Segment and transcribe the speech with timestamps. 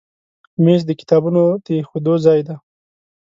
[0.63, 2.55] مېز د کتابونو د ایښودو ځای دی.